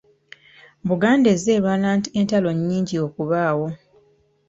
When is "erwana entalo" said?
1.57-2.49